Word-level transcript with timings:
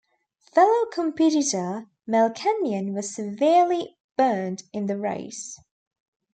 Fellow 0.55 0.87
competitor 0.87 1.85
Mel 2.07 2.31
Kenyon 2.31 2.91
was 2.95 3.13
severely 3.13 3.97
burned 4.17 4.63
in 4.73 4.87
the 4.87 4.97
race. 4.97 5.59